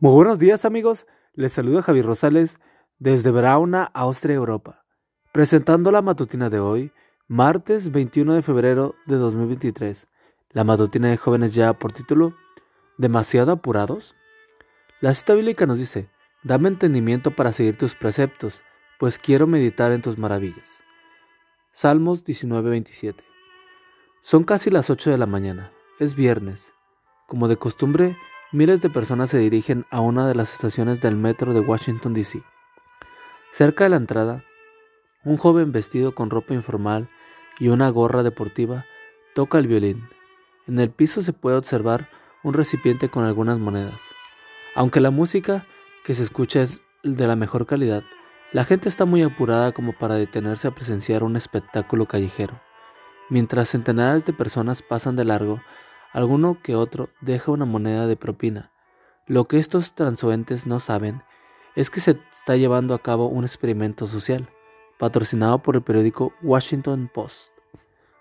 Muy 0.00 0.12
buenos 0.12 0.38
días 0.38 0.64
amigos, 0.64 1.08
les 1.34 1.52
saluda 1.52 1.82
Javier 1.82 2.06
Rosales 2.06 2.60
desde 3.00 3.32
Brauna, 3.32 3.82
Austria, 3.94 4.36
Europa, 4.36 4.84
presentando 5.32 5.90
la 5.90 6.02
matutina 6.02 6.48
de 6.50 6.60
hoy, 6.60 6.92
martes 7.26 7.90
21 7.90 8.34
de 8.34 8.42
febrero 8.42 8.94
de 9.06 9.16
2023. 9.16 10.06
La 10.50 10.62
matutina 10.62 11.08
de 11.08 11.16
jóvenes 11.16 11.52
ya 11.52 11.72
por 11.72 11.92
título 11.92 12.36
¿Demasiado 12.96 13.50
apurados? 13.50 14.14
La 15.00 15.14
cita 15.14 15.34
bíblica 15.34 15.66
nos 15.66 15.78
dice, 15.78 16.08
dame 16.44 16.68
entendimiento 16.68 17.34
para 17.34 17.50
seguir 17.50 17.76
tus 17.76 17.96
preceptos, 17.96 18.62
pues 19.00 19.18
quiero 19.18 19.48
meditar 19.48 19.90
en 19.90 20.00
tus 20.00 20.16
maravillas. 20.16 20.78
Salmos 21.72 22.24
19:27. 22.24 23.16
Son 24.22 24.44
casi 24.44 24.70
las 24.70 24.90
8 24.90 25.10
de 25.10 25.18
la 25.18 25.26
mañana, 25.26 25.72
es 25.98 26.14
viernes. 26.14 26.72
Como 27.26 27.48
de 27.48 27.56
costumbre, 27.56 28.16
miles 28.52 28.80
de 28.80 28.90
personas 28.90 29.30
se 29.30 29.38
dirigen 29.38 29.84
a 29.90 30.00
una 30.00 30.26
de 30.26 30.34
las 30.34 30.54
estaciones 30.54 31.00
del 31.00 31.16
metro 31.16 31.52
de 31.52 31.60
Washington, 31.60 32.14
D.C. 32.14 32.42
Cerca 33.52 33.84
de 33.84 33.90
la 33.90 33.96
entrada, 33.96 34.44
un 35.24 35.36
joven 35.36 35.72
vestido 35.72 36.14
con 36.14 36.30
ropa 36.30 36.54
informal 36.54 37.08
y 37.58 37.68
una 37.68 37.90
gorra 37.90 38.22
deportiva 38.22 38.86
toca 39.34 39.58
el 39.58 39.66
violín. 39.66 40.08
En 40.66 40.78
el 40.78 40.90
piso 40.90 41.22
se 41.22 41.32
puede 41.32 41.56
observar 41.56 42.08
un 42.42 42.54
recipiente 42.54 43.08
con 43.08 43.24
algunas 43.24 43.58
monedas. 43.58 44.00
Aunque 44.74 45.00
la 45.00 45.10
música 45.10 45.66
que 46.04 46.14
se 46.14 46.22
escucha 46.22 46.62
es 46.62 46.80
de 47.02 47.26
la 47.26 47.36
mejor 47.36 47.66
calidad, 47.66 48.02
la 48.52 48.64
gente 48.64 48.88
está 48.88 49.04
muy 49.04 49.22
apurada 49.22 49.72
como 49.72 49.92
para 49.92 50.14
detenerse 50.14 50.68
a 50.68 50.74
presenciar 50.74 51.22
un 51.22 51.36
espectáculo 51.36 52.06
callejero. 52.06 52.60
Mientras 53.28 53.68
centenares 53.68 54.24
de 54.24 54.32
personas 54.32 54.80
pasan 54.80 55.16
de 55.16 55.26
largo, 55.26 55.60
alguno 56.12 56.60
que 56.62 56.74
otro 56.74 57.10
deja 57.20 57.52
una 57.52 57.64
moneda 57.64 58.06
de 58.06 58.16
propina. 58.16 58.72
Lo 59.26 59.46
que 59.46 59.58
estos 59.58 59.94
transuentes 59.94 60.66
no 60.66 60.80
saben 60.80 61.22
es 61.76 61.90
que 61.90 62.00
se 62.00 62.18
está 62.32 62.56
llevando 62.56 62.94
a 62.94 62.98
cabo 62.98 63.26
un 63.26 63.44
experimento 63.44 64.06
social, 64.06 64.48
patrocinado 64.98 65.62
por 65.62 65.76
el 65.76 65.82
periódico 65.82 66.32
Washington 66.42 67.10
Post, 67.12 67.52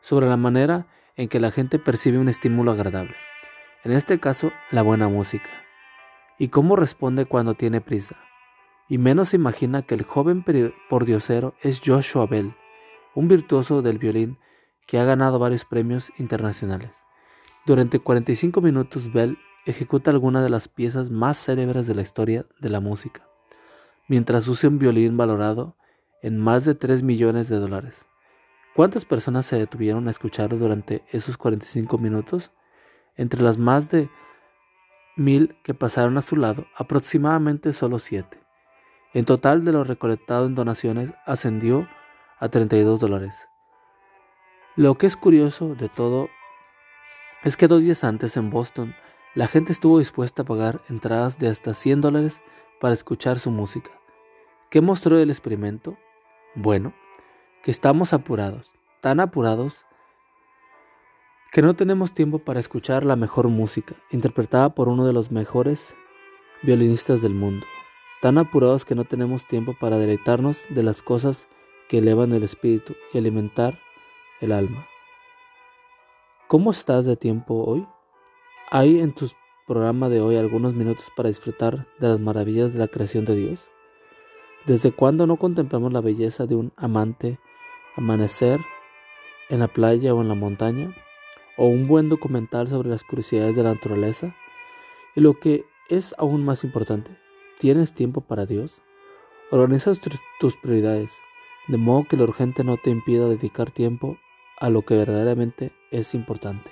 sobre 0.00 0.26
la 0.26 0.36
manera 0.36 0.88
en 1.16 1.28
que 1.28 1.40
la 1.40 1.50
gente 1.50 1.78
percibe 1.78 2.18
un 2.18 2.28
estímulo 2.28 2.72
agradable, 2.72 3.14
en 3.84 3.92
este 3.92 4.18
caso 4.18 4.50
la 4.70 4.82
buena 4.82 5.08
música, 5.08 5.50
y 6.38 6.48
cómo 6.48 6.74
responde 6.74 7.26
cuando 7.26 7.54
tiene 7.54 7.80
prisa. 7.80 8.16
Y 8.88 8.98
menos 8.98 9.28
se 9.28 9.36
imagina 9.36 9.82
que 9.82 9.94
el 9.94 10.02
joven 10.02 10.44
pordiosero 10.90 11.54
es 11.62 11.80
Joshua 11.84 12.26
Bell, 12.26 12.56
un 13.14 13.28
virtuoso 13.28 13.82
del 13.82 13.98
violín 13.98 14.38
que 14.86 14.98
ha 14.98 15.04
ganado 15.04 15.38
varios 15.38 15.64
premios 15.64 16.12
internacionales. 16.18 17.03
Durante 17.66 17.98
45 17.98 18.60
minutos 18.60 19.10
Bell 19.10 19.38
ejecuta 19.64 20.10
algunas 20.10 20.42
de 20.42 20.50
las 20.50 20.68
piezas 20.68 21.10
más 21.10 21.38
célebres 21.42 21.86
de 21.86 21.94
la 21.94 22.02
historia 22.02 22.44
de 22.60 22.68
la 22.68 22.80
música, 22.80 23.26
mientras 24.06 24.46
usa 24.48 24.68
un 24.68 24.78
violín 24.78 25.16
valorado 25.16 25.74
en 26.20 26.38
más 26.38 26.66
de 26.66 26.74
3 26.74 27.02
millones 27.02 27.48
de 27.48 27.58
dólares. 27.58 28.04
¿Cuántas 28.76 29.06
personas 29.06 29.46
se 29.46 29.56
detuvieron 29.56 30.08
a 30.08 30.10
escucharlo 30.10 30.58
durante 30.58 31.04
esos 31.10 31.38
45 31.38 31.96
minutos? 31.96 32.50
Entre 33.16 33.40
las 33.40 33.56
más 33.56 33.88
de 33.88 34.10
mil 35.16 35.56
que 35.62 35.72
pasaron 35.72 36.18
a 36.18 36.22
su 36.22 36.36
lado, 36.36 36.66
aproximadamente 36.76 37.72
solo 37.72 37.98
siete. 37.98 38.40
En 39.14 39.24
total 39.24 39.64
de 39.64 39.72
lo 39.72 39.84
recolectado 39.84 40.46
en 40.46 40.54
donaciones 40.54 41.14
ascendió 41.24 41.88
a 42.40 42.48
32 42.48 43.00
dólares. 43.00 43.34
Lo 44.76 44.98
que 44.98 45.06
es 45.06 45.16
curioso 45.16 45.74
de 45.76 45.88
todo 45.88 46.28
es 47.44 47.58
que 47.58 47.68
dos 47.68 47.82
días 47.82 48.04
antes 48.04 48.36
en 48.38 48.50
Boston, 48.50 48.94
la 49.34 49.46
gente 49.46 49.70
estuvo 49.70 49.98
dispuesta 49.98 50.42
a 50.42 50.44
pagar 50.46 50.80
entradas 50.88 51.38
de 51.38 51.48
hasta 51.48 51.74
100 51.74 52.00
dólares 52.00 52.40
para 52.80 52.94
escuchar 52.94 53.38
su 53.38 53.50
música. 53.50 53.90
¿Qué 54.70 54.80
mostró 54.80 55.18
el 55.18 55.30
experimento? 55.30 55.98
Bueno, 56.54 56.94
que 57.62 57.70
estamos 57.70 58.14
apurados, 58.14 58.72
tan 59.00 59.20
apurados 59.20 59.84
que 61.52 61.62
no 61.62 61.74
tenemos 61.74 62.14
tiempo 62.14 62.38
para 62.38 62.60
escuchar 62.60 63.04
la 63.04 63.14
mejor 63.14 63.48
música, 63.48 63.94
interpretada 64.10 64.74
por 64.74 64.88
uno 64.88 65.06
de 65.06 65.12
los 65.12 65.30
mejores 65.30 65.94
violinistas 66.62 67.20
del 67.20 67.34
mundo. 67.34 67.66
Tan 68.22 68.38
apurados 68.38 68.84
que 68.84 68.94
no 68.94 69.04
tenemos 69.04 69.46
tiempo 69.46 69.76
para 69.78 69.98
deleitarnos 69.98 70.64
de 70.70 70.82
las 70.82 71.02
cosas 71.02 71.46
que 71.88 71.98
elevan 71.98 72.32
el 72.32 72.42
espíritu 72.42 72.96
y 73.12 73.18
alimentar 73.18 73.78
el 74.40 74.52
alma. 74.52 74.86
¿Cómo 76.46 76.72
estás 76.72 77.06
de 77.06 77.16
tiempo 77.16 77.64
hoy? 77.64 77.86
¿Hay 78.70 79.00
en 79.00 79.14
tu 79.14 79.30
programa 79.66 80.10
de 80.10 80.20
hoy 80.20 80.36
algunos 80.36 80.74
minutos 80.74 81.06
para 81.16 81.30
disfrutar 81.30 81.86
de 81.98 82.08
las 82.08 82.20
maravillas 82.20 82.74
de 82.74 82.80
la 82.80 82.88
creación 82.88 83.24
de 83.24 83.34
Dios? 83.34 83.70
¿Desde 84.66 84.92
cuándo 84.92 85.26
no 85.26 85.38
contemplamos 85.38 85.90
la 85.90 86.02
belleza 86.02 86.44
de 86.44 86.54
un 86.54 86.74
amante 86.76 87.38
amanecer 87.96 88.60
en 89.48 89.60
la 89.60 89.68
playa 89.68 90.12
o 90.12 90.20
en 90.20 90.28
la 90.28 90.34
montaña? 90.34 90.94
¿O 91.56 91.66
un 91.66 91.88
buen 91.88 92.10
documental 92.10 92.68
sobre 92.68 92.90
las 92.90 93.04
curiosidades 93.04 93.56
de 93.56 93.62
la 93.62 93.72
naturaleza? 93.72 94.36
Y 95.16 95.22
lo 95.22 95.40
que 95.40 95.64
es 95.88 96.14
aún 96.18 96.44
más 96.44 96.62
importante, 96.62 97.16
¿tienes 97.58 97.94
tiempo 97.94 98.20
para 98.20 98.44
Dios? 98.44 98.82
Organiza 99.50 99.92
tus 100.40 100.56
prioridades, 100.58 101.10
de 101.68 101.78
modo 101.78 102.04
que 102.06 102.18
lo 102.18 102.24
urgente 102.24 102.64
no 102.64 102.76
te 102.76 102.90
impida 102.90 103.30
dedicar 103.30 103.70
tiempo 103.70 104.18
a 104.58 104.70
lo 104.70 104.82
que 104.82 104.96
verdaderamente 104.96 105.72
es 105.90 106.14
importante. 106.14 106.70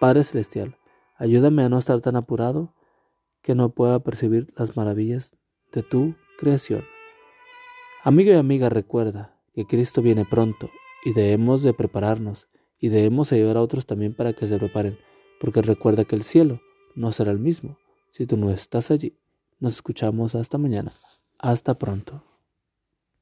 Padre 0.00 0.24
Celestial, 0.24 0.76
ayúdame 1.16 1.62
a 1.62 1.68
no 1.68 1.78
estar 1.78 2.00
tan 2.00 2.16
apurado 2.16 2.74
que 3.42 3.54
no 3.54 3.70
pueda 3.70 4.00
percibir 4.00 4.52
las 4.56 4.76
maravillas 4.76 5.36
de 5.72 5.82
tu 5.82 6.14
creación. 6.38 6.84
Amigo 8.02 8.32
y 8.32 8.34
amiga, 8.34 8.68
recuerda 8.68 9.36
que 9.52 9.66
Cristo 9.66 10.02
viene 10.02 10.24
pronto 10.24 10.70
y 11.04 11.12
debemos 11.12 11.62
de 11.62 11.74
prepararnos 11.74 12.48
y 12.78 12.88
debemos 12.88 13.32
ayudar 13.32 13.56
a 13.56 13.62
otros 13.62 13.86
también 13.86 14.14
para 14.14 14.32
que 14.32 14.46
se 14.46 14.58
preparen, 14.58 14.98
porque 15.40 15.62
recuerda 15.62 16.04
que 16.04 16.16
el 16.16 16.22
cielo 16.22 16.60
no 16.94 17.12
será 17.12 17.30
el 17.30 17.38
mismo 17.38 17.78
si 18.10 18.26
tú 18.26 18.36
no 18.36 18.50
estás 18.50 18.90
allí. 18.90 19.16
Nos 19.60 19.74
escuchamos 19.74 20.34
hasta 20.34 20.58
mañana. 20.58 20.92
Hasta 21.38 21.78
pronto. 21.78 22.31